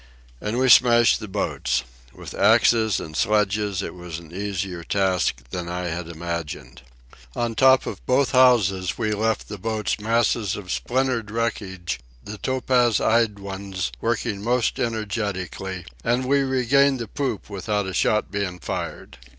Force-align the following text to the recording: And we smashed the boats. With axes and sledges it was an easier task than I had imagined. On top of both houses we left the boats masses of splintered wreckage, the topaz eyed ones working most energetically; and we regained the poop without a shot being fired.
And 0.41 0.57
we 0.57 0.67
smashed 0.67 1.19
the 1.19 1.27
boats. 1.27 1.83
With 2.11 2.33
axes 2.33 2.99
and 2.99 3.15
sledges 3.15 3.83
it 3.83 3.93
was 3.93 4.17
an 4.17 4.31
easier 4.33 4.83
task 4.83 5.43
than 5.51 5.69
I 5.69 5.89
had 5.89 6.07
imagined. 6.07 6.81
On 7.35 7.53
top 7.53 7.85
of 7.85 8.03
both 8.07 8.31
houses 8.31 8.97
we 8.97 9.11
left 9.11 9.47
the 9.47 9.59
boats 9.59 9.99
masses 9.99 10.55
of 10.55 10.71
splintered 10.71 11.29
wreckage, 11.29 11.99
the 12.23 12.39
topaz 12.39 12.99
eyed 12.99 13.37
ones 13.37 13.91
working 14.01 14.41
most 14.43 14.79
energetically; 14.79 15.85
and 16.03 16.25
we 16.25 16.41
regained 16.41 16.97
the 16.97 17.07
poop 17.07 17.47
without 17.47 17.85
a 17.85 17.93
shot 17.93 18.31
being 18.31 18.57
fired. 18.59 19.19